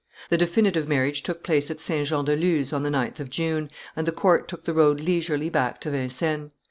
[0.29, 3.69] The definitive marriage took place at Saint Jean de Luz on the 9th of June,
[3.95, 6.49] and the court took the road leisurely back to Vincennes.